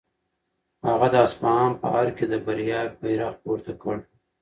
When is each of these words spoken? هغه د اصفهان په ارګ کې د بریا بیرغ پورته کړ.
هغه 0.89 1.07
د 1.13 1.15
اصفهان 1.25 1.71
په 1.79 1.87
ارګ 1.99 2.11
کې 2.17 2.25
د 2.31 2.33
بریا 2.45 2.81
بیرغ 3.01 3.33
پورته 3.43 3.71
کړ. 3.81 3.95